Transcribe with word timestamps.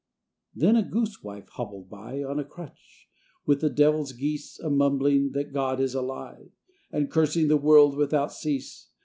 Then 0.55 0.75
a 0.75 0.81
goose 0.81 1.21
wife 1.21 1.47
hobbled 1.49 1.87
by, 1.87 2.23
On 2.23 2.39
a 2.39 2.43
crutch, 2.43 3.07
with 3.45 3.61
the 3.61 3.69
devil's 3.69 4.13
geese, 4.13 4.57
A 4.57 4.67
mumbling 4.67 5.29
that 5.33 5.53
God 5.53 5.79
is 5.79 5.93
a 5.93 6.01
lie, 6.01 6.53
And 6.91 7.11
cursing 7.11 7.49
the 7.49 7.55
world 7.57 7.95
without 7.95 8.33
cease. 8.33 8.87